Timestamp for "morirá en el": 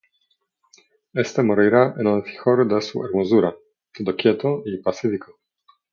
1.43-2.23